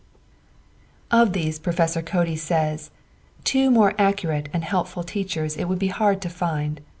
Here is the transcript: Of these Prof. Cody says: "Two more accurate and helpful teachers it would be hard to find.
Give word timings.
Of 1.11 1.33
these 1.33 1.59
Prof. 1.59 1.95
Cody 2.05 2.35
says: 2.35 2.89
"Two 3.43 3.69
more 3.69 3.93
accurate 3.99 4.49
and 4.51 4.63
helpful 4.63 5.03
teachers 5.03 5.57
it 5.57 5.65
would 5.65 5.77
be 5.77 5.89
hard 5.89 6.23
to 6.23 6.29
find. 6.31 6.81